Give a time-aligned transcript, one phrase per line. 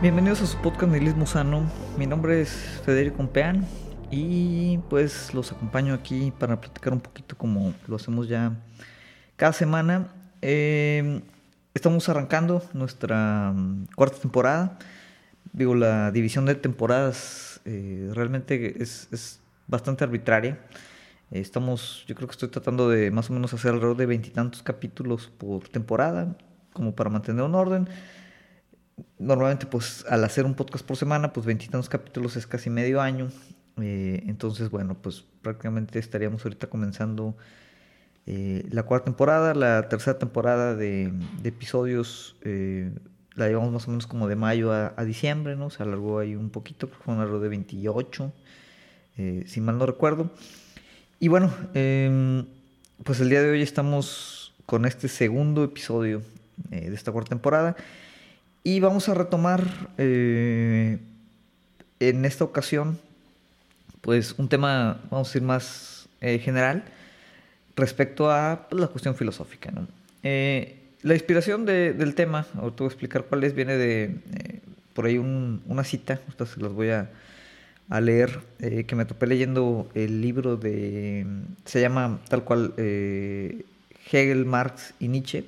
[0.00, 1.68] Bienvenidos a su podcast Nihilismo Sano.
[1.96, 2.50] Mi nombre es
[2.84, 3.66] Federico Compeán
[4.12, 8.52] y pues los acompaño aquí para platicar un poquito como lo hacemos ya
[9.34, 10.06] cada semana.
[10.40, 11.20] Eh,
[11.74, 14.78] estamos arrancando nuestra mm, cuarta temporada.
[15.52, 20.60] Digo, la división de temporadas eh, realmente es, es, bastante arbitraria.
[21.32, 25.26] estamos, yo creo que estoy tratando de más o menos hacer alrededor de veintitantos capítulos
[25.26, 26.36] por temporada,
[26.72, 27.88] como para mantener un orden
[29.18, 33.28] normalmente pues al hacer un podcast por semana, pues veintitantos capítulos es casi medio año.
[33.80, 37.36] Eh, entonces, bueno, pues prácticamente estaríamos ahorita comenzando
[38.26, 41.12] eh, la cuarta temporada, la tercera temporada de,
[41.44, 42.36] episodios.
[42.42, 42.90] Eh,
[43.34, 45.70] la llevamos más o menos como de mayo a, diciembre, ¿no?
[45.70, 48.32] Se alargó ahí un poquito, fue un largo de 28,
[49.46, 50.32] si mal no recuerdo.
[51.20, 52.46] Y bueno, em,
[53.04, 56.20] pues el día de hoy estamos con este segundo episodio
[56.68, 57.76] de esta cuarta temporada.
[58.64, 59.64] Y vamos a retomar
[59.98, 60.98] eh,
[62.00, 62.98] en esta ocasión,
[64.00, 66.84] pues un tema, vamos a decir, más eh, general
[67.76, 69.72] respecto a pues, la cuestión filosófica.
[70.22, 74.16] Eh, la inspiración del tema, ahorita voy a explicar cuál es, viene de
[74.94, 77.08] por ahí una cita, se las voy a,
[77.88, 81.24] a leer, que me topé leyendo el libro de,
[81.64, 85.44] se llama tal cual Hegel, Marx y Nietzsche,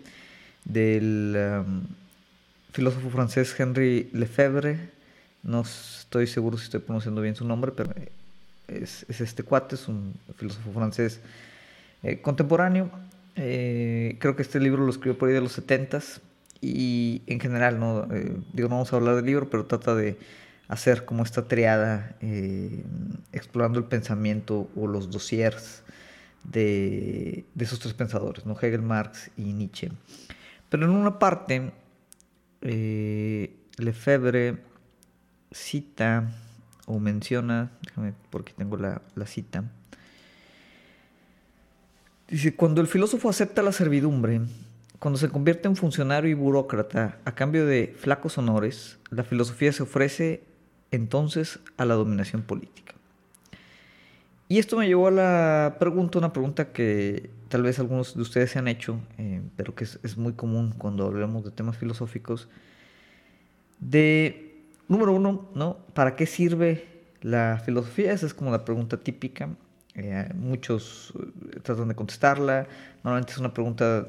[0.64, 1.64] del...
[1.66, 1.99] Um,
[2.72, 4.90] filósofo francés Henry Lefebvre,
[5.42, 7.92] no estoy seguro si estoy pronunciando bien su nombre, pero
[8.68, 11.20] es, este cuate, es un filósofo francés
[12.02, 12.90] eh, contemporáneo.
[13.36, 16.00] Eh, creo que este libro lo escribió por ahí de los 70
[16.60, 20.18] y en general, no, eh, digo, no vamos a hablar del libro, pero trata de
[20.68, 22.14] hacer como esta triada
[23.32, 25.82] explorando el pensamiento o los dossiers
[26.44, 28.56] de, de esos tres pensadores, ¿no?
[28.56, 29.90] Hegel, Marx y Nietzsche.
[30.68, 31.72] Pero en una parte
[32.62, 34.58] eh, Lefebvre
[35.50, 36.30] cita
[36.86, 39.64] o menciona, déjame porque tengo la, la cita,
[42.28, 44.40] dice, cuando el filósofo acepta la servidumbre,
[44.98, 49.82] cuando se convierte en funcionario y burócrata a cambio de flacos honores, la filosofía se
[49.82, 50.44] ofrece
[50.90, 52.94] entonces a la dominación política.
[54.48, 58.52] Y esto me llevó a la pregunta, una pregunta que tal vez algunos de ustedes
[58.52, 62.48] se han hecho, eh, pero que es, muy común cuando hablamos de temas filosóficos,
[63.80, 65.78] de, número uno, ¿no?
[65.92, 66.86] ¿Para qué sirve
[67.20, 68.12] la filosofía?
[68.12, 69.48] Esa es como la pregunta típica.
[69.94, 72.68] Eh, muchos eh, tratan de contestarla.
[73.02, 74.06] Normalmente es una pregunta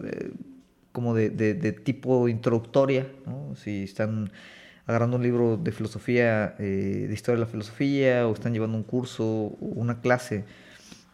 [0.91, 3.07] como de, tipo introductoria.
[3.55, 4.31] Si están
[4.85, 9.23] agarrando un libro de filosofía, de historia de la filosofía, o están llevando un curso
[9.25, 10.43] o una clase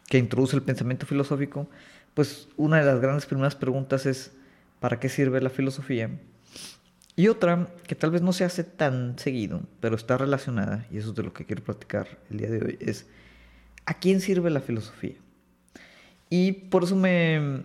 [0.10, 1.70] que introduce el pensamiento filosófico,
[2.18, 4.32] pues una de las grandes primeras preguntas es,
[4.80, 6.10] ¿para qué sirve la filosofía?
[7.16, 11.10] Y otra, que tal vez no se hace tan seguido, pero está relacionada, y eso
[11.10, 13.06] es de lo que quiero platicar el día de hoy, es,
[13.86, 15.14] ¿a quién sirve la filosofía?
[16.32, 17.62] Y por eso me,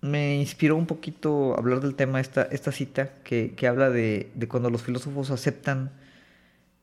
[0.00, 4.48] me inspiró un poquito hablar del tema esta, esta cita que, que habla de, de,
[4.48, 5.90] cuando los filósofos aceptan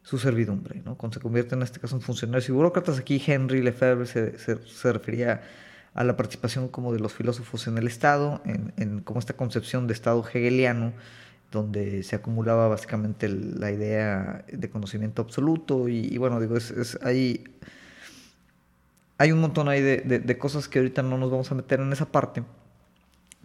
[0.04, 0.96] su servidumbre, ¿no?
[0.96, 3.00] cuando se convierten en este caso en funcionarios y burócratas.
[3.00, 5.42] Aquí Henry Lefebvre se, se, refería a
[5.96, 10.26] la participación como de los filósofos en el Estado, en, como esta concepción de Estado
[10.28, 10.94] hegeliano,
[11.52, 17.44] donde se acumulaba básicamente la idea de conocimiento absoluto y, bueno, digo, es, hay,
[19.32, 21.94] un montón ahí de, de, de cosas que ahorita no nos vamos a meter en
[21.94, 22.44] esa parte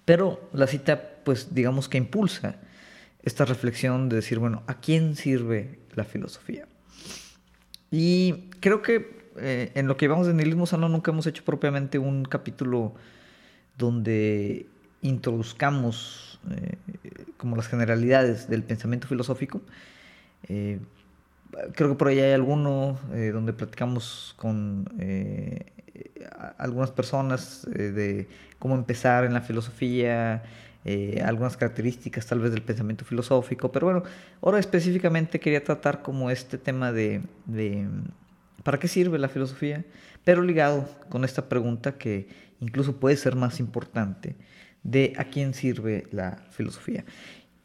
[0.09, 2.57] pero la cita, pues digamos que impulsa
[3.23, 6.67] esta reflexión de decir, bueno, ¿a quién sirve la filosofía?
[7.91, 11.99] Y creo que eh, en lo que llevamos de nihilismo sano nunca hemos hecho propiamente
[11.99, 12.95] un capítulo
[13.77, 14.67] donde
[15.03, 16.77] introduzcamos eh,
[17.37, 19.61] como las generalidades del pensamiento filosófico.
[20.49, 20.81] Eh,
[21.75, 22.99] creo que por ahí hay alguno
[23.33, 24.87] donde platicamos con
[26.59, 30.43] algunas personas de cómo empezar en la filosofía,
[31.25, 34.03] algunas características tal vez del pensamiento filosófico, pero bueno,
[34.43, 37.23] ahora específicamente quería tratar como este tema de
[38.69, 39.83] ¿para qué sirve la filosofía?
[40.25, 42.29] Pero ligado con esta pregunta que
[42.61, 44.37] incluso puede ser más importante
[44.83, 47.07] de a quién sirve la filosofía.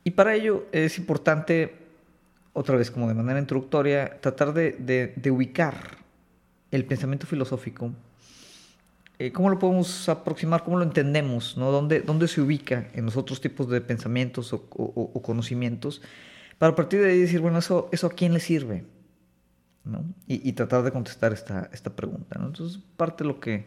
[0.06, 1.76] Y para ello es importante,
[2.54, 5.98] otra vez como de manera introductoria, tratar de, de, ubicar
[6.72, 7.92] el pensamiento filosófico
[9.20, 10.64] eh, ¿cómo lo podemos aproximar?
[10.64, 11.58] ¿Cómo lo entendemos?
[11.58, 11.70] ¿no?
[11.70, 16.02] ¿Dónde, ¿Dónde se ubica en los otros tipos de pensamientos o, conocimientos?
[16.58, 18.86] Para partir de ahí decir, bueno, ¿eso, eso a quién le sirve?
[20.28, 22.40] Y, tratar de contestar esta, esta pregunta.
[22.40, 22.48] ¿no?
[22.48, 23.66] Entonces, parte de lo, que,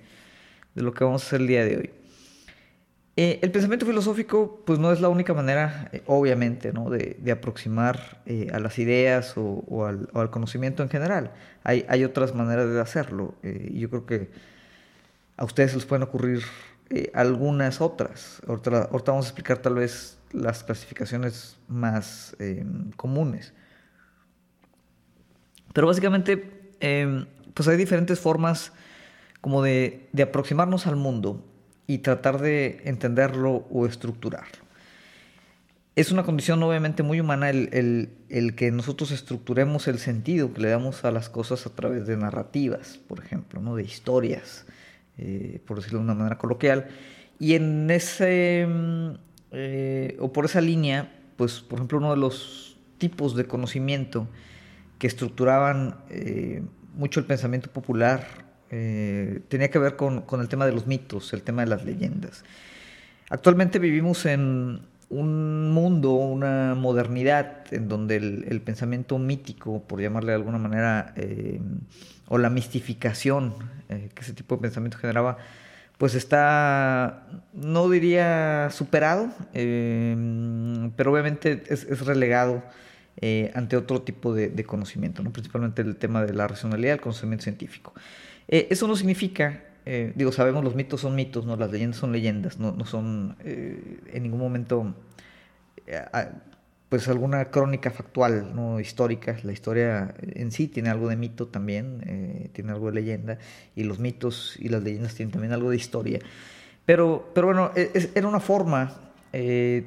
[0.75, 1.91] de lo que vamos a hacer el día de hoy.
[3.19, 6.91] Eh, el pensamiento filosófico, pues no es la única manera, eh, obviamente, ¿no?
[6.91, 11.33] de, aproximar eh, a las ideas o, al, conocimiento en general.
[11.65, 13.35] Hay, hay otras maneras de hacerlo.
[13.43, 14.31] y yo creo que
[15.39, 16.43] a ustedes les pueden ocurrir
[17.15, 18.43] algunas otras.
[18.47, 22.37] Ahorita, vamos a explicar tal vez las clasificaciones más
[22.97, 23.55] comunes.
[25.77, 26.39] Pero básicamente,
[27.53, 28.73] pues hay diferentes formas
[29.43, 31.45] como de, de aproximarnos al mundo
[31.87, 34.65] y tratar de entenderlo o estructurarlo.
[35.95, 38.09] Es una condición obviamente muy humana el,
[38.57, 42.99] que nosotros estructuremos el sentido que le damos a las cosas a través de narrativas,
[43.07, 43.77] por ejemplo, ¿no?
[43.77, 44.65] de historias,
[45.19, 46.89] eh, por decirlo de una manera coloquial.
[47.39, 49.11] Y en ese, mm,
[49.53, 54.27] eh, o por esa línea, pues por ejemplo uno de los tipos de conocimiento
[54.99, 56.63] que estructuraban eh,
[56.95, 58.27] mucho el pensamiento popular
[58.71, 62.45] eh, tenía que ver con, el tema de los mitos, el tema de las leyendas.
[63.31, 70.37] Actualmente vivimos en un mundo, una modernidad en donde el, pensamiento mítico, por llamarle de
[70.37, 71.61] alguna manera, eh,
[72.29, 73.55] o la mistificación
[73.89, 75.39] que ese tipo de pensamiento generaba,
[75.97, 82.65] pues está, no diría superado, pero obviamente es, relegado
[83.55, 85.33] ante otro tipo de, de conocimiento, ¿no?
[85.33, 87.95] principalmente el tema de la racionalidad, el conocimiento científico.
[88.49, 91.57] Eh, eso no significa, eh, digo, sabemos los mitos son mitos, ¿no?
[91.57, 94.95] las leyendas son leyendas, no, son eh, en ningún momento
[96.89, 99.37] pues alguna crónica factual, no histórica.
[99.43, 103.39] La historia en sí tiene algo de mito también, tiene algo de leyenda,
[103.77, 106.21] y los mitos y las leyendas tienen también algo de historia.
[106.85, 109.13] Pero, pero bueno, e, era una forma,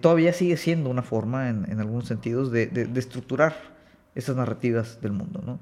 [0.01, 3.55] todavía sigue siendo una forma en, algunos sentidos de, estructurar
[4.15, 5.59] esas narrativas del mundo.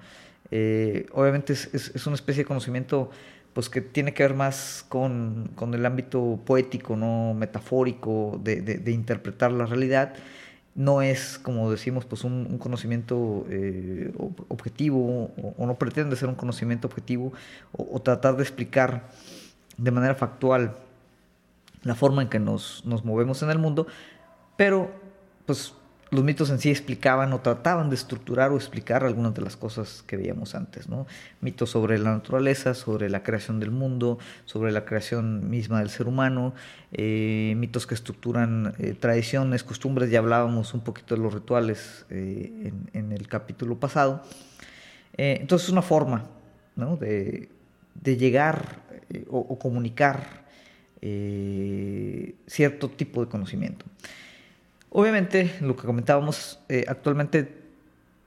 [0.52, 3.10] Eh, obviamente es, una especie de conocimiento
[3.54, 9.66] pues, que tiene que ver más con, el ámbito poético, no metafórico, de, interpretar la
[9.66, 10.14] realidad.
[10.76, 14.14] No es, como decimos, pues un, conocimiento eh,
[14.48, 17.34] objetivo o, no pretende ser un conocimiento objetivo
[17.72, 19.10] o, tratar de explicar
[19.78, 20.76] de manera factual
[21.84, 23.88] la forma en que nos, nos movemos en el mundo,
[24.56, 24.92] pero
[25.46, 25.74] pues
[26.10, 30.04] los mitos en sí explicaban o trataban de estructurar o explicar algunas de las cosas
[30.08, 31.06] que veíamos antes, ¿no?
[31.42, 36.08] Mitos sobre la naturaleza, sobre la creación del mundo, sobre la creación misma del ser
[36.08, 36.54] humano,
[36.94, 42.72] eh, mitos que estructuran eh, tradiciones, costumbres, ya hablábamos un poquito de los rituales eh,
[42.94, 44.24] en, el capítulo pasado.
[45.18, 46.26] entonces es una forma
[47.00, 47.50] de,
[48.04, 48.82] llegar
[49.30, 50.47] o comunicar
[51.02, 53.86] cierto tipo de conocimiento.
[54.90, 57.54] Obviamente, lo que comentábamos eh, actualmente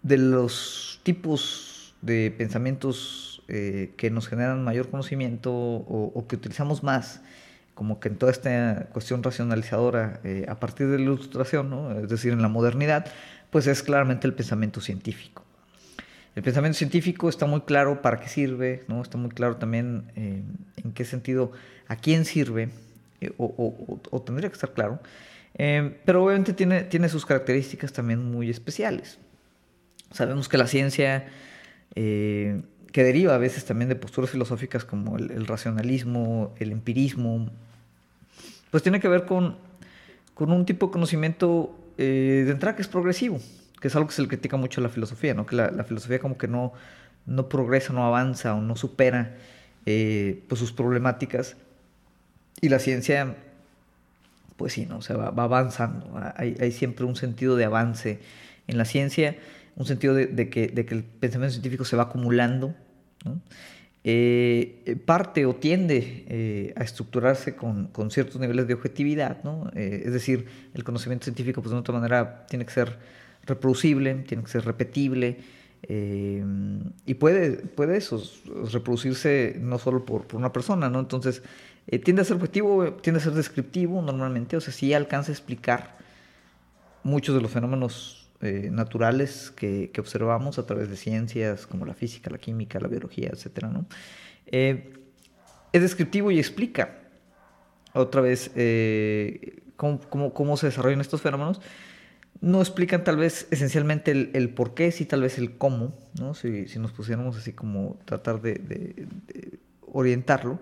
[0.03, 7.23] de los tipos de pensamientos eh, que nos generan mayor conocimiento o, que utilizamos más,
[7.75, 12.33] como que en toda esta cuestión racionalizadora eh, a partir de la ilustración, es decir,
[12.33, 13.07] en la modernidad,
[13.51, 15.45] pues es claramente el pensamiento científico.
[16.37, 19.03] El pensamiento científico está muy claro para qué sirve, ¿no?
[19.03, 21.53] está muy claro también en qué sentido,
[21.89, 22.71] a quién sirve,
[23.37, 25.01] o tendría que estar claro.
[25.55, 29.19] Em, pero obviamente tiene, tiene sus características también muy especiales.
[30.13, 31.29] Sabemos que la ciencia,
[31.95, 32.63] eh,
[32.93, 37.51] que deriva a veces también de posturas filosóficas como el, racionalismo, el empirismo,
[38.71, 39.57] pues tiene que ver con,
[40.35, 43.41] con un tipo de conocimiento eh, de entrada que es progresivo,
[43.81, 45.47] que es algo que se le critica mucho a la filosofía, ¿no?
[45.47, 46.73] que la, filosofía como que no,
[47.27, 49.37] no progresa, no avanza o no supera
[49.87, 51.57] eh, pues sus problemáticas.
[52.61, 53.37] Y la ciencia
[54.61, 54.99] pues sí, ¿no?
[54.99, 56.21] O sea, va, avanzando.
[56.37, 58.21] Hay, siempre un sentido de avance
[58.67, 59.39] en la ciencia,
[59.75, 62.75] un sentido de, que, el pensamiento científico se va acumulando,
[64.05, 69.71] eh, parte o tiende eh, a estructurarse con, ciertos niveles de objetividad, ¿no?
[69.75, 72.99] Es decir, el conocimiento científico, pues de otra manera, tiene que ser
[73.45, 75.39] reproducible, tiene que ser repetible,
[75.89, 78.23] y puede, puede eso,
[78.71, 81.01] reproducirse no solo por, por una persona, ¿no?
[81.01, 81.43] Entonces,
[81.87, 85.35] eh, tiende a ser objetivo, tiende a ser descriptivo normalmente, o sea, sí alcanza a
[85.35, 85.97] explicar
[87.03, 92.31] muchos de los fenómenos eh, naturales que, observamos a través de ciencias como la física,
[92.31, 93.65] la química, la biología, etc.
[93.65, 93.87] ¿no?
[94.47, 94.93] Eh,
[95.73, 96.99] es descriptivo y explica
[97.93, 98.53] otra vez
[99.77, 101.61] cómo, se desarrollan estos fenómenos.
[102.41, 106.35] No explican tal vez esencialmente el, por qué, sí tal vez el cómo, ¿no?
[106.35, 109.07] si, nos pusiéramos así como tratar de
[109.93, 110.59] orientarlo.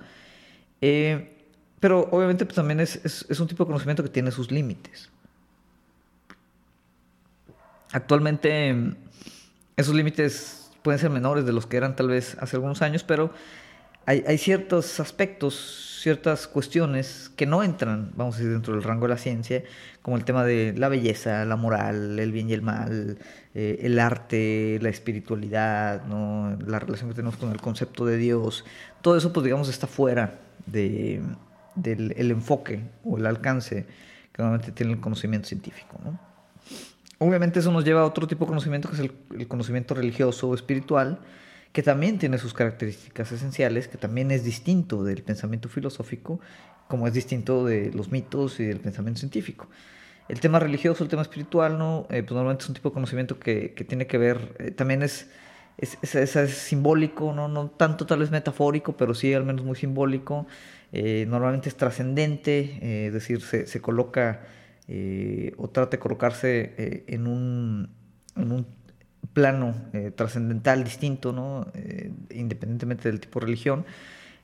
[0.80, 1.34] Eh,
[1.80, 5.10] pero obviamente pues, también es, es, un tipo de conocimiento que tiene sus límites.
[7.92, 8.74] Actualmente
[9.76, 13.32] esos límites pueden ser menores de los que eran tal vez hace algunos años, pero
[14.06, 19.10] hay, ciertos aspectos, ciertas cuestiones que no entran, vamos a decir, dentro del rango de
[19.10, 19.62] la ciencia,
[20.00, 23.18] como el tema de la belleza, la moral, el bien y el mal,
[23.54, 28.64] eh, el arte, la espiritualidad, la relación que tenemos con el concepto de Dios.
[29.02, 31.20] Todo eso, pues digamos, está fuera de,
[31.74, 33.84] del el enfoque o el alcance
[34.32, 36.00] que normalmente tiene el conocimiento científico.
[37.18, 40.54] Obviamente eso nos lleva a otro tipo de conocimiento que es el conocimiento religioso o
[40.54, 41.18] espiritual,
[41.72, 46.40] que también tiene sus características esenciales, que también es distinto del pensamiento filosófico,
[46.88, 49.68] como es distinto de los mitos y del pensamiento científico.
[50.28, 52.06] El tema religioso, el tema espiritual, ¿no?
[52.10, 55.02] Eh, pues normalmente es un tipo de conocimiento que, que tiene que ver, eh, también
[55.02, 55.30] es,
[55.76, 57.48] es, es, simbólico, ¿no?
[57.48, 60.46] no tanto tal vez metafórico, pero sí al menos muy simbólico.
[60.92, 64.40] Eh, normalmente es trascendente, es decir, se, se coloca
[65.58, 67.90] o trata de colocarse en un
[69.32, 71.66] plano eh, trascendental distinto, ¿no?
[71.74, 73.84] Eh, independientemente del tipo de religión.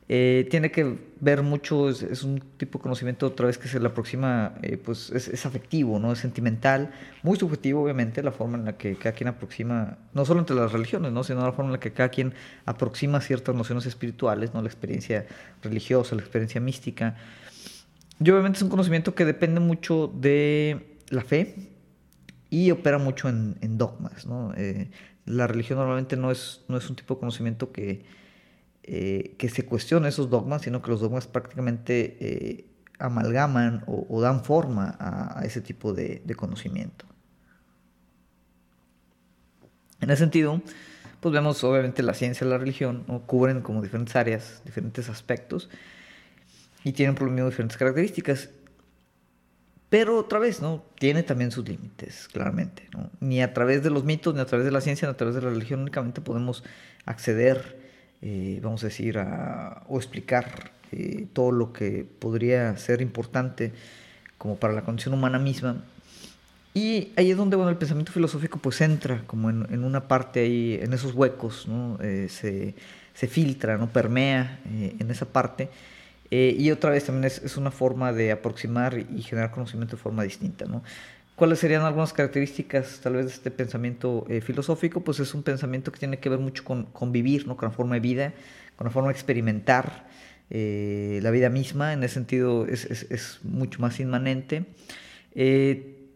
[0.06, 3.86] Eh, tiene que ver mucho, es, un tipo de conocimiento otra vez que se le
[3.86, 4.54] aproxima,
[4.84, 6.12] pues es, afectivo, ¿no?
[6.12, 6.90] es sentimental,
[7.22, 10.72] muy subjetivo obviamente, la forma en la que cada quien aproxima, no solo entre las
[10.72, 11.24] religiones, ¿no?
[11.24, 12.34] sino la forma en la que cada quien
[12.66, 14.60] aproxima ciertas nociones espirituales, ¿no?
[14.60, 15.26] la experiencia
[15.62, 17.16] religiosa, la experiencia mística.
[18.22, 21.73] Y obviamente es un conocimiento que depende mucho de la fe,
[22.54, 24.28] y opera mucho en, dogmas.
[24.56, 24.88] Eh,
[25.26, 28.04] la religión normalmente no es, no es un tipo de conocimiento que,
[28.84, 32.66] eh, que se cuestione esos dogmas, sino que los dogmas prácticamente eh,
[33.00, 37.06] amalgaman o, dan forma a, ese tipo de, conocimiento.
[40.00, 40.62] En ese sentido,
[41.18, 45.70] pues vemos obviamente la ciencia y la religión cubren como diferentes áreas, diferentes aspectos
[46.84, 48.50] y tienen por lo mismo diferentes características.
[49.94, 50.82] Pero otra vez, ¿no?
[50.98, 52.88] Tiene también sus límites, claramente.
[52.92, 53.10] ¿no?
[53.20, 55.36] Ni a través de los mitos, ni a través de la ciencia, ni a través
[55.36, 56.64] de la religión únicamente podemos
[57.06, 57.78] acceder,
[58.20, 63.72] eh, vamos a decir, a, o explicar eh, todo lo que podría ser importante
[64.36, 65.84] como para la condición humana misma.
[66.74, 70.76] Y ahí es donde bueno, el pensamiento filosófico pues entra como en, una parte ahí,
[70.82, 71.98] en esos huecos, ¿no?
[72.02, 72.74] Eh, se,
[73.14, 73.88] se, filtra, ¿no?
[73.90, 75.68] permea en esa parte
[76.30, 80.22] eh, y otra vez también es, una forma de aproximar y generar conocimiento de forma
[80.22, 80.64] distinta.
[80.64, 80.82] ¿no?
[81.36, 85.00] ¿Cuáles serían algunas características tal vez de este pensamiento eh, filosófico?
[85.02, 87.56] Pues es un pensamiento que tiene que ver mucho con, con vivir, ¿no?
[87.56, 88.32] con la forma de vida,
[88.76, 90.08] con la forma de experimentar
[90.50, 91.92] eh, la vida misma.
[91.92, 94.64] En ese sentido es, es, es mucho más inmanente.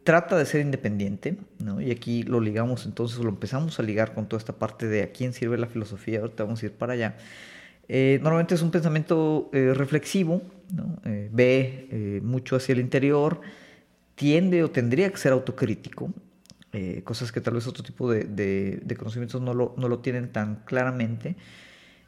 [0.04, 1.82] trata de ser independiente, ¿no?
[1.82, 5.12] y aquí lo ligamos entonces, lo empezamos a ligar con toda esta parte de a
[5.12, 7.16] quién sirve la filosofía, ahorita vamos a ir para allá.
[7.88, 10.42] Eh, normalmente es un pensamiento eh, reflexivo,
[11.06, 13.40] eh, ve mucho hacia el interior,
[14.14, 16.12] tiende o tendría que ser autocrítico,
[17.02, 21.34] cosas que tal vez otro tipo de, conocimientos no lo, no lo, tienen tan claramente.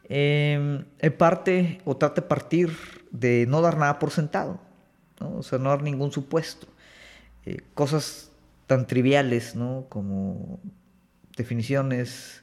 [0.05, 0.85] Em,
[1.17, 2.71] parte o trata de partir
[3.11, 4.61] de no dar nada por sentado,
[5.19, 6.67] o sea, no dar ningún supuesto.
[7.75, 8.31] cosas
[8.67, 9.87] tan triviales ¿no?
[9.89, 10.61] como
[11.37, 12.43] definiciones,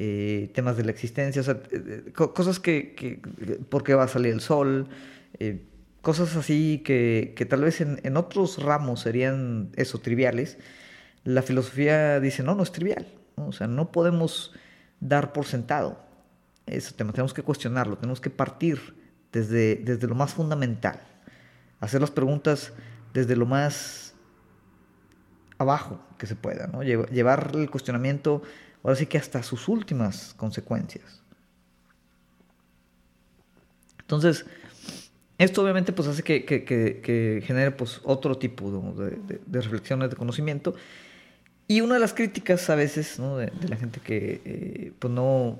[0.00, 3.20] eh, temas de la existencia, eh, eh, cosas que,
[3.68, 4.86] por qué va a salir el sol,
[6.02, 10.56] cosas así que, tal vez en, otros ramos serían eso, triviales.
[11.24, 14.54] La filosofía dice, no, no es trivial, o sea, no podemos
[15.00, 15.98] dar por sentado
[16.96, 18.78] tema, tenemos que cuestionarlo, tenemos que partir
[19.32, 21.00] desde, desde lo más fundamental,
[21.80, 22.72] hacer las preguntas
[23.12, 24.14] desde lo más
[25.58, 28.42] abajo que se pueda, llevar el cuestionamiento
[28.82, 31.22] ahora sí que hasta sus últimas consecuencias.
[34.00, 34.46] Entonces,
[35.38, 40.74] esto obviamente pues hace que, genere pues otro tipo de, reflexiones, de conocimiento.
[41.66, 45.58] Y una de las críticas a veces de, la gente que eh, pues no,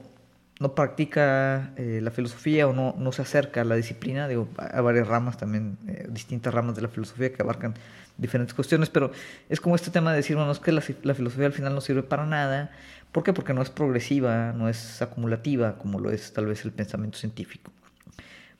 [0.59, 4.83] no practica eh, la filosofía o no, no se acerca a la disciplina, digo, hay
[4.83, 7.75] varias ramas también, eh, distintas ramas de la filosofía que abarcan
[8.19, 9.13] diferentes cuestiones, pero
[9.49, 12.03] es como este tema de decir, bueno, es que la, filosofía al final no sirve
[12.03, 12.71] para nada,
[13.13, 13.33] ¿Por qué?
[13.33, 17.73] Porque no es progresiva, no es acumulativa como lo es tal vez el pensamiento científico.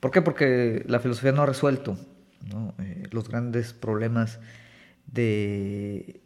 [0.01, 0.23] ¿Por qué?
[0.23, 1.99] Porque la filosofía no ha resuelto
[2.79, 4.39] eh, los grandes problemas
[5.07, 6.21] de,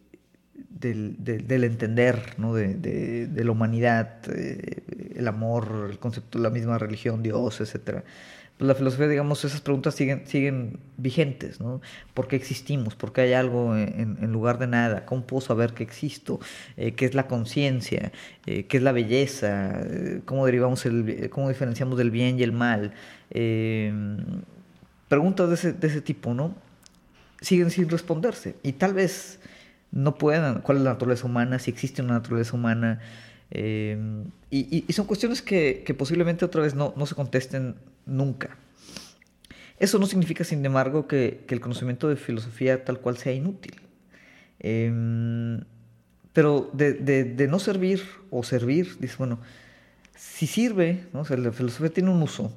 [0.54, 1.16] del,
[1.64, 4.84] entender de, la humanidad, eh,
[5.16, 8.04] el amor, el concepto de la misma religión, Dios, etcétera
[8.62, 11.80] la filosofía, digamos, esas preguntas siguen, siguen vigentes, ¿no?
[12.14, 12.94] ¿Por qué existimos?
[12.94, 15.04] ¿Por qué hay algo en, lugar de nada?
[15.04, 16.40] ¿Cómo puedo saber que existo?
[16.76, 18.12] Eh, ¿Qué es la conciencia?
[18.46, 19.80] Eh, ¿Qué es la belleza?
[19.82, 22.92] Eh, ¿Cómo derivamos el, cómo diferenciamos del bien y el mal?
[25.08, 26.54] preguntas de ese, de ese tipo, ¿no?
[27.40, 28.56] Siguen sin responderse.
[28.62, 29.40] Y tal vez
[29.90, 33.00] no puedan, cuál es la naturaleza humana, si existe una naturaleza humana,
[33.54, 38.56] Em, y, son cuestiones que, posiblemente otra vez no, se contesten nunca.
[39.78, 43.74] Eso no significa, sin embargo, que, el conocimiento de filosofía tal cual sea inútil.
[44.58, 45.60] Em,
[46.32, 49.38] pero de, no servir o servir, dice, bueno,
[50.16, 51.24] si sirve, ¿no?
[51.36, 52.56] la filosofía tiene un uso,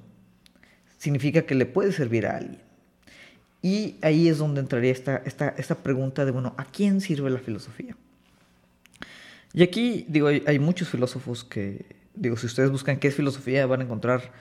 [0.98, 2.62] significa que le puede servir a alguien.
[3.62, 7.40] Y ahí es donde entraría esta, esta, esta pregunta de, bueno, ¿a quién sirve la
[7.40, 7.98] filosofía?
[9.56, 13.80] Y aquí, digo, hay, muchos filósofos que, digo, si ustedes buscan qué es filosofía, van
[13.80, 14.34] a encontrar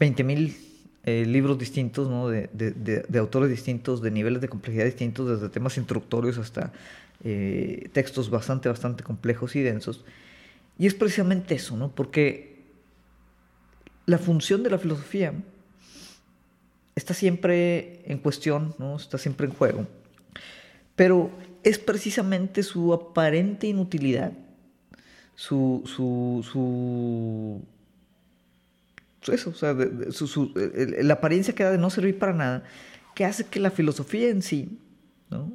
[0.00, 0.56] 20.000
[1.04, 2.30] eh, libros distintos, ¿no?
[2.30, 6.72] De, de, autores distintos, de niveles de complejidad distintos, desde temas introductorios hasta
[7.24, 10.02] eh, textos bastante, bastante complejos y densos.
[10.78, 11.94] Y es precisamente eso, ¿no?
[11.94, 12.62] Porque
[14.06, 15.34] la función de la filosofía
[16.94, 18.96] está siempre en cuestión, ¿no?
[18.96, 19.86] Está siempre en juego.
[20.96, 21.30] Pero
[21.64, 24.32] es precisamente su aparente inutilidad,
[25.34, 26.46] su, su,
[29.22, 29.74] su, eso, o sea,
[30.12, 32.64] su, la apariencia que da de no servir para nada,
[33.14, 34.78] que hace que la filosofía en sí
[35.30, 35.52] ¿no?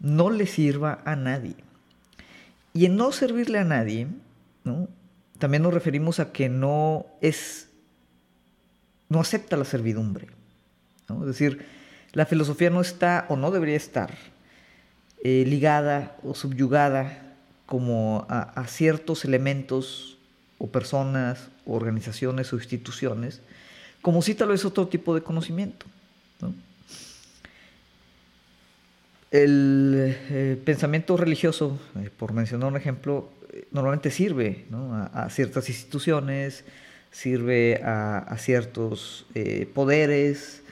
[0.00, 1.54] no le sirva a nadie.
[2.72, 4.08] Y en no servirle a nadie,
[4.64, 4.88] ¿no?
[5.38, 7.68] también nos referimos a que no es,
[9.10, 10.28] no acepta la servidumbre.
[11.08, 11.20] ¿no?
[11.20, 11.66] Es decir,
[12.12, 14.14] la filosofía no está o no debería estar
[15.26, 17.34] eh, ligada o subyugada
[17.66, 20.18] como a, ciertos elementos
[20.56, 23.42] o personas, o organizaciones o instituciones,
[24.02, 25.84] como si tal vez otro tipo de conocimiento.
[29.32, 33.28] El eh, pensamiento religioso, eh, por mencionar un ejemplo,
[33.72, 34.64] normalmente sirve
[35.12, 36.64] a, ciertas instituciones,
[37.10, 39.26] sirve a, ciertos
[39.74, 40.62] poderes,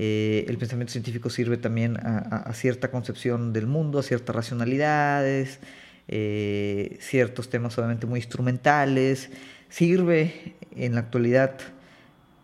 [0.00, 5.58] eh, el pensamiento científico sirve también a, cierta concepción del mundo, a ciertas racionalidades,
[6.06, 9.28] eh, ciertos temas obviamente muy instrumentales.
[9.68, 11.58] Sirve en la actualidad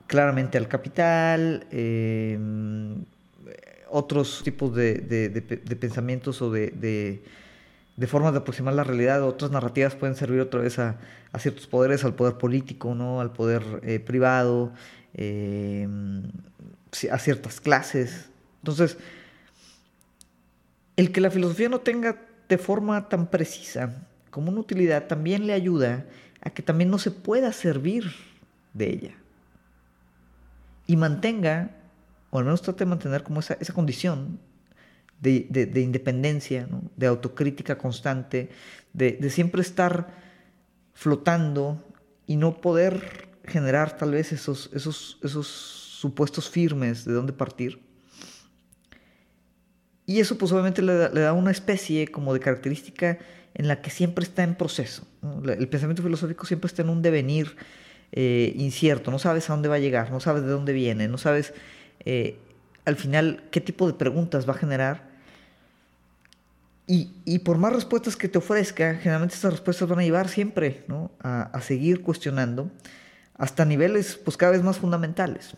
[0.08, 2.37] claramente al capital, eh,
[3.88, 7.22] otros tipos de, pensamientos o de,
[8.09, 10.98] formas de aproximar la realidad, otras narrativas pueden servir otra vez a,
[11.38, 13.20] ciertos poderes, al poder político, ¿no?
[13.20, 14.72] al poder privado
[17.11, 18.31] a ciertas clases.
[18.59, 18.96] Entonces,
[20.96, 25.53] el que la filosofía no tenga de forma tan precisa como una utilidad también le
[25.53, 26.07] ayuda
[26.40, 28.12] a que también no se pueda servir
[28.72, 29.14] de ella.
[30.88, 31.70] Y mantenga,
[32.31, 34.40] o al menos trate de mantener como esa, esa condición
[35.20, 35.46] de,
[35.77, 38.50] independencia, de autocrítica constante,
[38.92, 40.09] de, de siempre estar
[40.94, 41.81] flotando
[42.27, 47.80] y no poder generar tal vez esos, esos, esos supuestos firmes de dónde partir.
[50.07, 53.18] Y eso pues obviamente le da, una especie como de característica
[53.54, 55.07] en la que siempre está en proceso.
[55.46, 57.57] El pensamiento filosófico siempre está en un devenir
[58.12, 61.16] eh, incierto, no sabes a dónde va a llegar, no sabes de dónde viene, no
[61.16, 61.54] sabes
[62.04, 62.38] eh,
[62.85, 65.14] al final qué tipo de preguntas va a generar.
[66.87, 70.85] Y, por más respuestas que te ofrezca, generalmente esas respuestas van a llevar siempre
[71.20, 72.70] a, a seguir cuestionando
[73.35, 75.57] hasta niveles pues cada vez más fundamentales.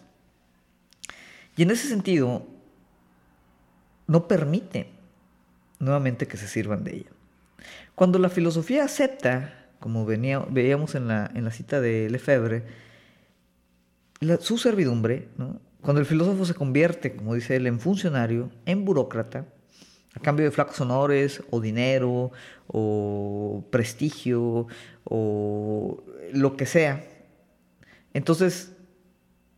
[1.56, 2.46] Y en ese sentido,
[4.06, 4.90] no permite
[5.78, 7.10] nuevamente que se sirvan de ella.
[7.94, 12.64] Cuando la filosofía acepta, como veíamos en la, en la cita de Lefebvre,
[14.40, 15.28] su servidumbre,
[15.80, 19.46] cuando el filósofo se convierte, como dice él, en funcionario, en burócrata,
[20.14, 22.32] a cambio de flacos honores o dinero
[22.66, 24.66] o prestigio
[25.04, 27.04] o lo que sea,
[28.16, 28.72] entonces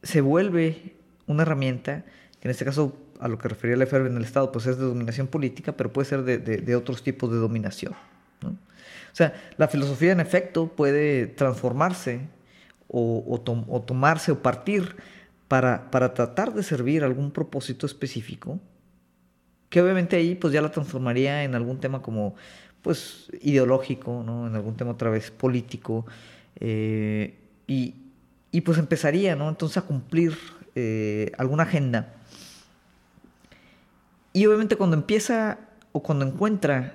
[0.03, 2.05] se vuelve una herramienta,
[2.41, 4.85] que en este caso a lo que refería Lefebvre en el Estado, pues es de
[4.85, 7.93] dominación política, pero puede ser de, otros tipos de dominación.
[8.43, 12.21] O sea, la filosofía en efecto puede transformarse
[12.89, 13.41] o,
[13.87, 14.97] tomarse o partir
[15.47, 18.59] para, para, tratar de servir algún propósito específico,
[19.69, 22.35] que obviamente ahí pues ya la transformaría en algún tema como
[22.83, 24.47] pues ideológico, ¿no?
[24.47, 26.07] en algún tema otra vez político,
[26.61, 27.35] eh,
[27.67, 28.08] y,
[28.51, 29.49] y, pues empezaría ¿no?
[29.49, 30.37] entonces a cumplir
[30.75, 32.15] eh, alguna agenda.
[34.33, 35.59] Y obviamente cuando empieza
[35.93, 36.95] o cuando encuentra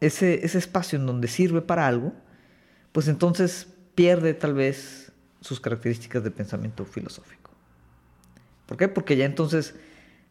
[0.00, 2.12] ese, ese espacio en donde sirve para algo,
[2.92, 7.50] pues entonces pierde tal vez sus características de pensamiento filosófico.
[8.66, 8.88] ¿Por qué?
[8.88, 9.74] Porque ya entonces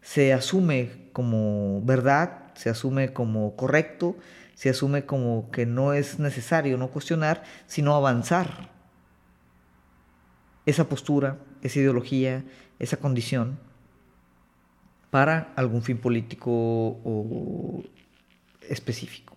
[0.01, 4.15] se asume como verdad, se asume como correcto,
[4.55, 8.78] se asume como que no es necesario no cuestionar, sino avanzar
[10.69, 12.43] esa postura, esa ideología,
[12.79, 13.60] esa condición
[15.10, 17.84] para algún fin político o
[18.69, 19.36] específico.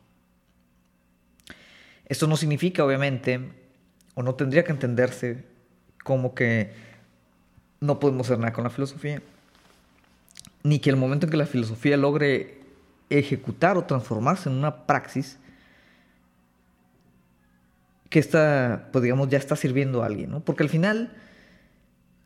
[2.07, 3.40] Esto no significa, obviamente,
[4.14, 5.45] o no tendría que entenderse
[6.05, 6.73] como que
[7.81, 9.23] no podemos hacer nada con la filosofía,
[10.62, 12.61] ni que el momento en que la filosofía logre
[13.09, 15.38] ejecutar o transformarse en una praxis,
[18.12, 20.40] que esta, pues digamos, ya está sirviendo a alguien, ¿no?
[20.40, 21.14] Porque al final,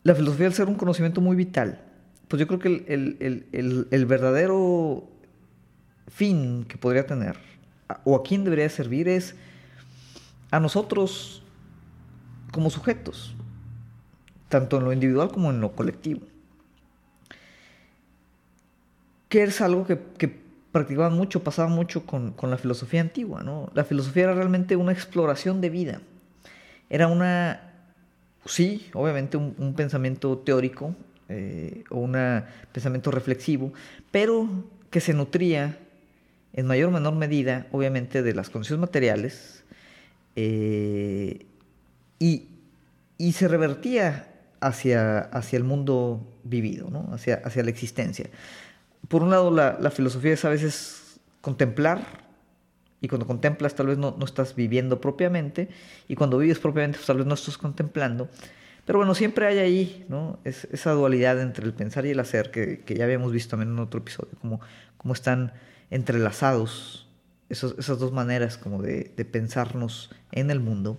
[0.02, 1.80] la filosofía, al ser un conocimiento muy vital,
[2.26, 5.08] pues yo creo que el, verdadero
[6.08, 7.36] fin que podría tener,
[8.02, 9.36] o a quién debería servir, es
[10.50, 11.44] a nosotros
[12.50, 13.36] como sujetos,
[14.48, 16.22] tanto en lo individual como en lo colectivo.
[19.28, 20.45] Que es algo que, que
[20.76, 23.70] practicaban mucho, pasaba mucho con, la filosofía antigua, ¿no?
[23.72, 26.02] La filosofía era realmente una exploración de vida.
[26.90, 27.72] Era una,
[28.44, 30.94] sí, obviamente un, pensamiento teórico
[31.30, 32.14] eh, o un
[32.72, 33.72] pensamiento reflexivo,
[34.10, 34.48] pero
[34.90, 35.78] que se nutría
[36.52, 39.64] en mayor o menor medida, obviamente, de las condiciones materiales
[40.36, 41.46] eh,
[42.18, 42.48] y,
[43.32, 44.28] se revertía
[44.60, 47.08] hacia, hacia el mundo vivido, ¿no?
[47.14, 48.28] hacia, hacia la existencia
[49.08, 52.26] por un lado, la, filosofía es a veces contemplar,
[53.00, 55.68] y cuando contemplas tal vez no, estás viviendo propiamente,
[56.08, 58.28] y cuando vives propiamente pues, tal vez no estás contemplando.
[58.84, 60.38] Pero bueno, siempre hay ahí ¿no?
[60.44, 64.00] esa dualidad entre el pensar y el hacer, que, ya habíamos visto también en otro
[64.00, 64.60] episodio, como,
[64.96, 65.52] como están
[65.90, 67.08] entrelazados
[67.48, 70.98] esas dos maneras como de pensarnos en el mundo.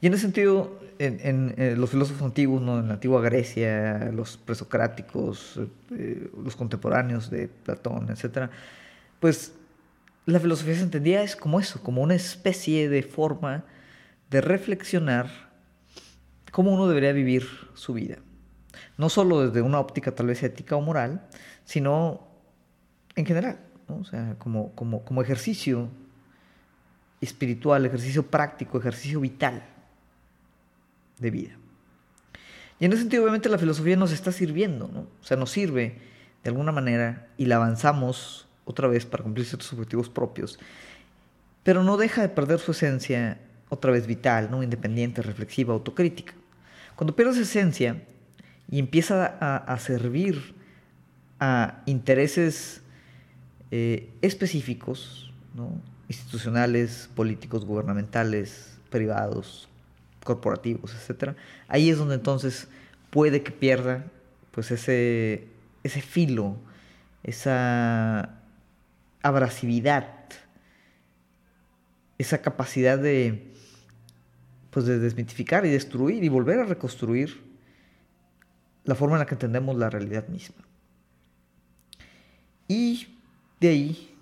[0.00, 2.80] Y en ese sentido, en, los filósofos antiguos, ¿no?
[2.80, 5.58] en la antigua Grecia, los presocráticos,
[5.90, 8.50] eh, los contemporáneos de Platón, etc.,
[9.20, 9.54] pues
[10.26, 13.64] la filosofía se entendía es como eso, como una especie de forma
[14.28, 15.30] de reflexionar
[16.52, 18.18] cómo uno debería vivir su vida.
[18.98, 21.26] No solo desde una óptica tal vez ética o moral,
[21.64, 22.28] sino
[23.14, 25.88] en general, o sea, como, como, como ejercicio
[27.22, 29.62] espiritual, ejercicio práctico, ejercicio vital
[31.18, 31.56] de vida.
[32.78, 35.00] Y en ese sentido, obviamente, la filosofía nos está sirviendo, ¿no?
[35.00, 35.98] O sea, nos sirve
[36.42, 40.58] de alguna manera y la avanzamos otra vez para cumplir ciertos objetivos propios,
[41.62, 44.62] pero no deja de perder su esencia otra vez vital, ¿no?
[44.62, 46.34] Independiente, reflexiva, autocrítica.
[46.94, 48.02] Cuando pierde esa esencia
[48.70, 50.54] y empieza a, servir
[51.38, 52.82] a intereses
[53.70, 55.80] eh, específicos, ¿no?
[56.08, 59.68] institucionales, políticos, gubernamentales, privados,
[60.26, 61.36] corporativos, etcétera,
[61.68, 62.68] ahí es donde entonces
[63.08, 64.04] puede que pierda
[64.50, 65.48] pues ese,
[65.82, 66.56] ese filo,
[67.22, 68.40] esa
[69.22, 70.08] abrasividad,
[72.18, 73.52] esa capacidad de
[74.70, 77.42] pues de desmitificar y destruir y volver a reconstruir
[78.84, 80.66] la forma en la que entendemos la realidad misma.
[82.68, 83.16] Y
[83.58, 84.14] de ahí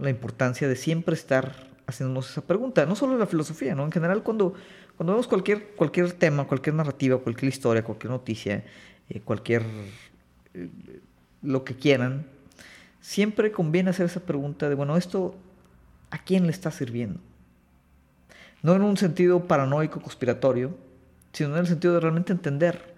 [0.00, 3.84] la importancia de siempre estar haciéndonos esa pregunta, no solo en la filosofía, ¿no?
[3.84, 4.54] en general cuando
[4.96, 8.64] cuando vemos cualquier, cualquier tema, cualquier narrativa, cualquier historia, cualquier noticia,
[9.08, 9.62] eh, cualquier...
[10.54, 10.68] Eh,
[11.44, 12.26] lo que quieran,
[13.00, 15.36] siempre conviene hacer esa pregunta de, bueno, esto,
[16.10, 17.20] ¿a quién le está sirviendo?
[18.62, 20.76] No en un sentido paranoico, conspiratorio,
[21.32, 22.94] sino en el sentido de realmente entender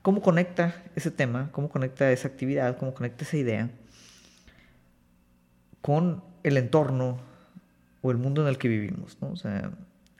[0.00, 3.70] cómo conecta ese tema, cómo conecta esa actividad, cómo conecta esa idea
[5.82, 7.18] con el entorno
[8.00, 9.18] o el mundo en el que vivimos.
[9.20, 9.70] O sea,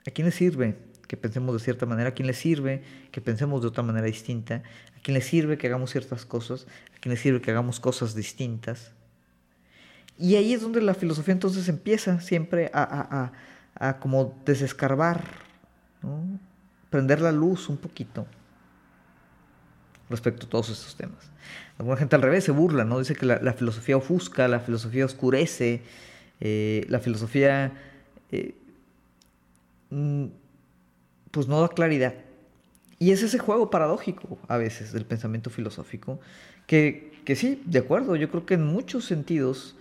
[0.05, 3.61] ¿a quién le sirve que pensemos de cierta manera, a quién le sirve que pensemos
[3.61, 4.63] de otra manera distinta,
[4.97, 8.13] a quién le sirve que hagamos ciertas cosas, a quién le sirve que hagamos cosas
[8.13, 8.91] distintas.
[10.19, 13.31] Y ahí es donde la filosofía entonces empieza siempre a,
[13.99, 15.23] como desescarbar,
[16.89, 18.25] prender la luz un poquito
[20.09, 21.29] respecto a todos estos temas.
[21.77, 22.97] Alguna gente al revés se burla, ¿no?
[22.99, 25.83] Dice que la, filosofía ofusca, la filosofía oscurece,
[26.39, 27.73] eh, la filosofía
[28.31, 28.55] eh,
[29.91, 30.25] mm,
[31.31, 32.13] pues no da claridad.
[32.99, 36.19] Y es ese juego paradójico a veces del pensamiento filosófico,
[36.65, 39.75] que, que sí, de acuerdo, yo creo que en muchos sentidos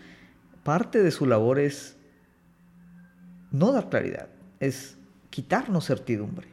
[0.63, 1.97] parte de su labor es
[3.51, 4.29] no dar claridad,
[4.61, 4.97] es
[5.31, 6.49] quitarnos certidumbre,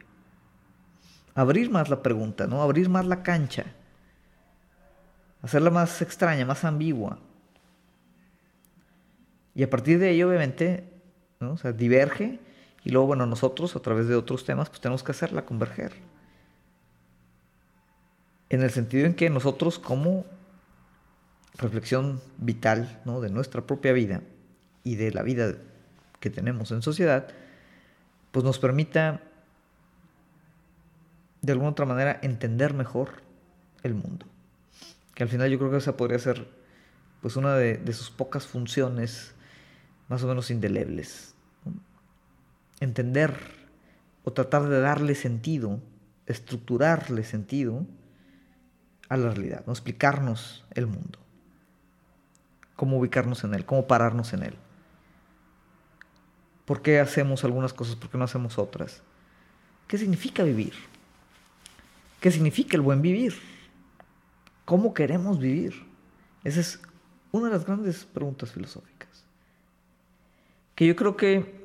[1.34, 2.62] abrir más la pregunta, ¿no?
[2.62, 3.64] abrir más la cancha,
[5.42, 7.18] hacerla más extraña, más ambigua.
[9.54, 10.84] Y a partir de ello, obviamente,
[11.40, 11.56] ¿no?
[11.72, 12.40] diverge
[12.84, 15.92] y luego, bueno, nosotros a través de otros temas, pues tenemos que hacerla converger.
[18.50, 20.26] En el sentido en que nosotros como
[21.56, 23.20] reflexión vital ¿no?
[23.20, 24.22] de nuestra propia vida
[24.82, 25.54] y de la vida
[26.20, 27.28] que tenemos en sociedad,
[28.32, 29.22] pues nos permita
[31.40, 33.22] de alguna otra manera entender mejor
[33.82, 34.26] el mundo.
[35.14, 36.48] Que al final yo creo que esa podría ser
[37.20, 39.34] pues una de, sus pocas funciones
[40.08, 41.33] más o menos indelebles.
[42.80, 43.34] Entender
[44.24, 45.80] o tratar de darle sentido,
[46.26, 47.86] estructurarle sentido
[49.08, 49.72] a la realidad, ¿no?
[49.72, 51.18] explicarnos el mundo,
[52.76, 54.54] cómo ubicarnos en él, cómo pararnos en él.
[56.64, 57.96] ¿Por qué hacemos algunas cosas?
[57.96, 59.02] ¿Por qué no hacemos otras?
[59.86, 60.72] ¿Qué significa vivir?
[62.20, 63.34] ¿Qué significa el buen vivir?
[64.64, 65.74] ¿Cómo queremos vivir?
[66.42, 66.80] Esa es
[67.32, 69.24] una de las grandes preguntas filosóficas.
[70.74, 71.63] Que yo creo que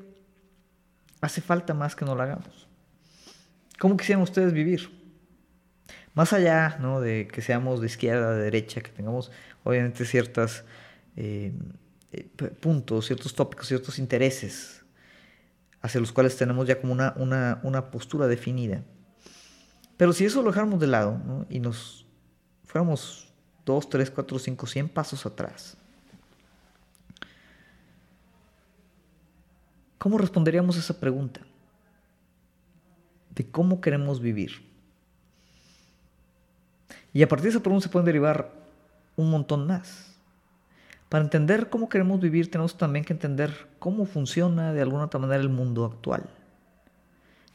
[1.21, 2.67] hace falta más que no lo hagamos.
[3.79, 4.89] ¿Cómo quisieran ustedes vivir?
[6.13, 6.99] Más allá ¿no?
[6.99, 9.31] de que seamos de izquierda, de derecha, que tengamos
[9.63, 10.63] obviamente ciertos
[11.15, 11.53] eh,
[12.11, 12.23] eh,
[12.59, 14.83] puntos, ciertos tópicos, ciertos intereses
[15.81, 18.83] hacia los cuales tenemos ya como una, una, postura definida.
[19.97, 22.05] Pero si eso lo dejáramos de lado y nos
[22.65, 23.31] fuéramos
[23.65, 25.77] 2, 3, 4, 5, 100 pasos atrás,
[29.99, 31.41] ¿cómo responderíamos a esa pregunta?
[33.35, 34.67] De cómo queremos vivir.
[37.13, 38.51] Y a partir de esa pregunta se pueden derivar
[39.15, 40.15] un montón más.
[41.09, 45.41] Para entender cómo queremos vivir tenemos también que entender cómo funciona de alguna otra manera
[45.41, 46.29] el mundo actual.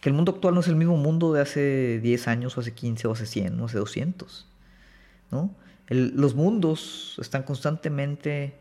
[0.00, 2.72] Que el mundo actual no es el mismo mundo de hace 10 años o hace
[2.72, 4.46] 15 o hace 100 o hace 200.
[5.30, 5.50] ¿no?
[5.88, 8.54] los mundos están constantemente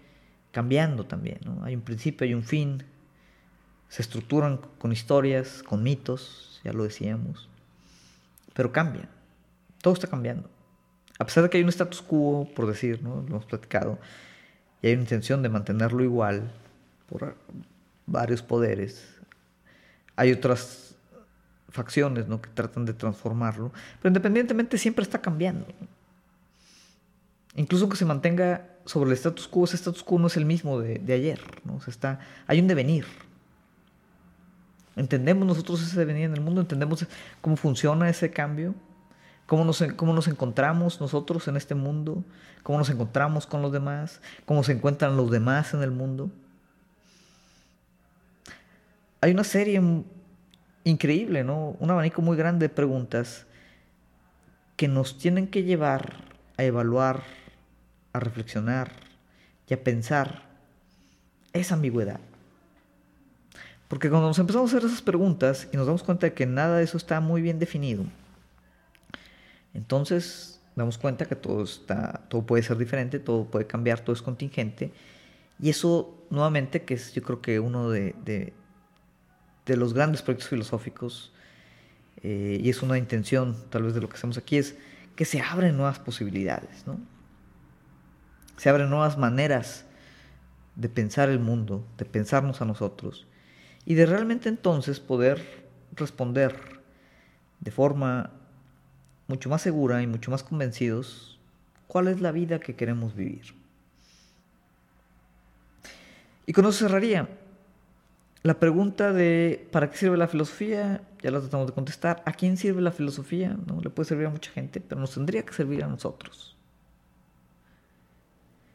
[0.51, 1.39] cambiando también.
[1.63, 2.83] Hay un principio, hay un fin.
[3.93, 7.47] Se estructuran con historias, con mitos, ya lo decíamos.
[8.55, 9.07] Pero cambian.
[9.83, 10.49] Todo está cambiando.
[11.19, 13.17] A pesar de que hay un status quo, por decir, ¿no?
[13.17, 13.99] lo hemos platicado,
[14.81, 16.51] y hay una intención de mantenerlo igual
[17.07, 17.35] por
[18.07, 19.15] varios poderes,
[20.15, 20.95] hay otras
[21.69, 22.41] facciones ¿no?
[22.41, 25.67] que tratan de transformarlo, pero independientemente siempre está cambiando.
[27.55, 30.79] Incluso que se mantenga sobre el status quo, ese status quo no es el mismo
[30.79, 31.79] de, ayer, ¿no?
[31.85, 33.05] está, hay un devenir.
[34.95, 37.05] Entendemos nosotros ese devenir en el mundo, entendemos
[37.41, 38.75] cómo funciona ese cambio,
[39.47, 42.23] cómo nos, cómo nos encontramos nosotros en este mundo,
[42.61, 46.29] cómo nos encontramos con los demás, cómo se encuentran los demás en el mundo.
[49.21, 49.81] Hay una serie
[50.83, 51.75] increíble, ¿no?
[51.79, 53.45] Un abanico muy grande de preguntas
[54.75, 56.15] que nos tienen que llevar
[56.57, 57.23] a evaluar,
[58.11, 58.91] a reflexionar
[59.67, 60.43] y a pensar
[61.53, 62.19] esa ambigüedad.
[63.93, 66.77] Porque cuando nos empezamos a hacer esas preguntas y nos damos cuenta de que nada
[66.77, 68.03] de eso está muy bien definido,
[69.75, 74.23] entonces damos cuenta que todo, está, todo puede ser diferente, todo puede cambiar, todo es
[74.23, 74.91] contingente.
[75.59, 81.31] Y eso, nuevamente, que es yo creo que uno de, de, los grandes proyectos filosóficos,
[82.23, 84.75] eh, y es una intención tal vez de lo que hacemos aquí, es
[85.15, 86.99] que se abren nuevas posibilidades, ¿no?
[88.57, 89.85] Se abren nuevas maneras
[90.75, 93.27] de pensar el mundo, de pensarnos a nosotros,
[93.85, 96.81] y de realmente entonces poder responder
[97.59, 98.31] de forma
[99.27, 101.39] mucho más segura y mucho más convencidos
[101.87, 103.53] cuál es la vida que queremos vivir.
[106.45, 107.29] Y con eso cerraría.
[108.41, 111.01] La pregunta de ¿para qué sirve la filosofía?
[111.21, 112.21] Ya la tratamos de contestar.
[112.25, 113.57] ¿A quién sirve la filosofía?
[113.67, 116.57] No le puede servir a mucha gente, pero nos tendría que servir a nosotros.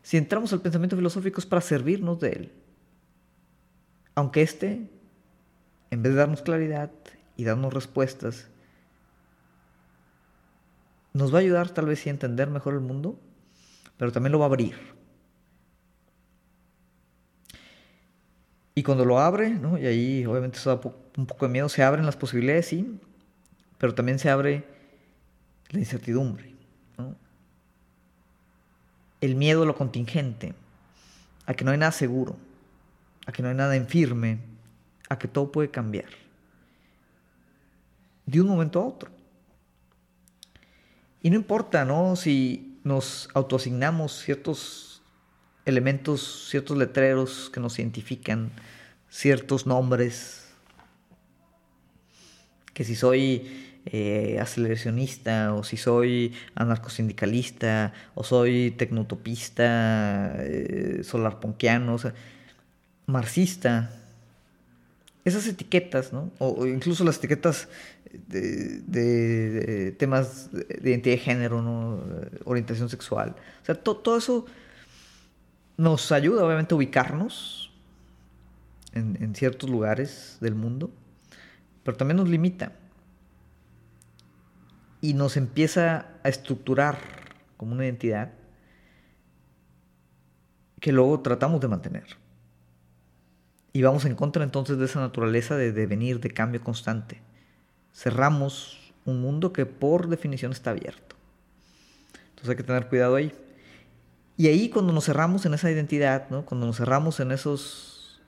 [0.03, 2.53] Si entramos al pensamiento filosófico es para servirnos de él.
[4.15, 4.89] Aunque éste,
[5.91, 6.91] en vez de darnos claridad
[7.37, 8.49] y darnos respuestas,
[11.13, 13.19] nos va a ayudar tal vez a entender mejor el mundo,
[13.97, 14.75] pero también lo va a abrir.
[18.75, 19.77] Y cuando lo abre, ¿no?
[19.77, 20.81] y ahí obviamente eso da
[21.17, 22.99] un poco de miedo, se abren las posibilidades, sí,
[23.77, 24.65] pero también se abre
[25.71, 26.55] la incertidumbre.
[29.21, 30.55] El miedo a lo contingente,
[31.45, 32.37] a que no hay nada seguro,
[33.27, 34.39] a que no hay nada en firme,
[35.09, 36.09] a que todo puede cambiar.
[38.27, 39.11] De un momento a otro.
[41.23, 42.15] Y no importa, ¿no?
[42.17, 45.03] Si nos autoasignamos ciertos
[45.65, 48.51] elementos, ciertos letreros que nos identifican,
[49.11, 50.49] ciertos nombres,
[52.73, 61.99] que si soy eh, aceleracionista, o si soy anarcosindicalista, o soy tecnotopista, eh, solarponquiano, o
[61.99, 62.15] sea,
[63.07, 63.91] marxista,
[65.29, 66.31] esas etiquetas, ¿no?
[66.39, 67.69] O, incluso las etiquetas
[68.27, 72.03] de, temas de identidad de género,
[72.45, 73.37] orientación sexual.
[73.63, 74.47] O sea, todo eso
[75.77, 77.73] nos ayuda obviamente a ubicarnos
[78.95, 80.91] en, en ciertos lugares del mundo,
[81.85, 82.73] pero también nos limita
[85.01, 86.99] y nos empieza a estructurar
[87.57, 88.33] como una identidad
[90.81, 92.28] que luego tratamos de mantener.
[93.73, 97.21] Y vamos en contra entonces de esa naturaleza de devenir, de cambio constante.
[97.93, 101.17] Cerramos un mundo que por definición está abierto.
[102.31, 103.33] Entonces hay que tener cuidado ahí.
[104.37, 106.45] Y ahí cuando nos cerramos en esa identidad, ¿no?
[106.45, 108.21] cuando nos cerramos en esos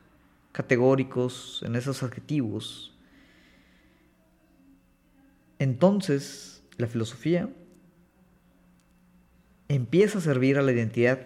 [0.52, 2.92] categóricos, en esos adjetivos,
[5.60, 7.48] entonces la filosofía
[9.68, 11.20] empieza a servir a la identidad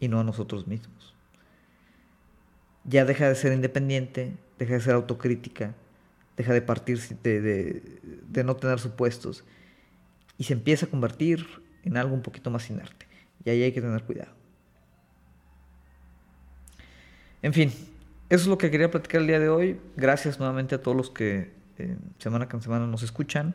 [0.00, 0.91] y no a nosotros mismos.
[2.84, 5.74] Ya deja de ser independiente, deja de ser autocrítica,
[6.36, 9.44] deja de partir de, no tener supuestos
[10.38, 11.46] y se empieza a convertir
[11.84, 13.06] en algo un poquito más inerte.
[13.44, 14.32] Y ahí hay que tener cuidado.
[17.42, 17.68] En fin,
[18.28, 19.80] eso es lo que quería platicar el día de hoy.
[19.96, 23.54] Gracias nuevamente a todos los que eh, semana con semana nos escuchan.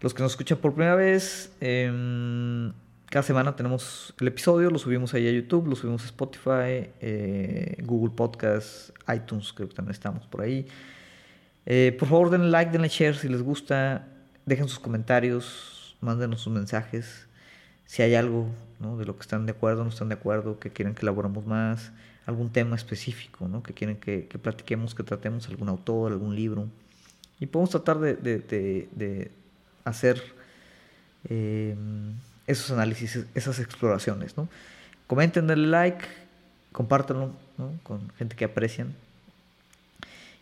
[0.00, 2.72] Los que nos escuchan por primera vez, em,
[3.10, 7.76] cada semana tenemos el episodio, lo subimos ahí a YouTube, lo subimos a Spotify, eh,
[7.82, 10.68] Google Podcasts, iTunes, creo que también estamos por ahí.
[11.66, 14.06] Eh, por favor, denle like, denle share si les gusta,
[14.46, 17.26] dejen sus comentarios, mándenos sus mensajes.
[17.84, 18.46] Si hay algo
[18.78, 21.90] de lo que están de acuerdo, no están de acuerdo, que quieren que elaboremos más,
[22.26, 23.64] algún tema específico, ¿no?
[23.64, 26.68] que quieren que, que platiquemos, que tratemos algún autor, algún libro.
[27.40, 29.30] Y podemos tratar de, de
[29.84, 30.22] hacer
[31.28, 31.74] eh,
[32.50, 34.36] esos análisis, esas exploraciones.
[34.36, 34.48] ¿no?
[35.06, 36.04] Comenten, denle like,
[36.72, 37.32] compártanlo
[37.82, 38.94] con gente que aprecian.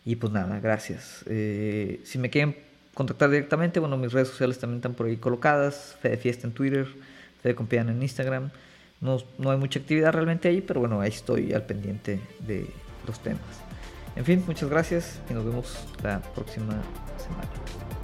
[0.05, 1.23] Y pues nada, gracias.
[1.27, 2.55] Eh, si me quieren
[2.93, 5.97] contactar directamente, bueno, mis redes sociales también están por ahí colocadas.
[6.01, 6.87] Fede Fiesta en Twitter,
[7.41, 8.49] Fede Compian en Instagram.
[9.01, 12.67] No, no hay mucha actividad realmente ahí, pero bueno, ahí estoy al pendiente de
[13.07, 13.41] los temas.
[14.15, 16.73] En fin, muchas gracias y nos vemos la próxima
[17.17, 17.98] semana.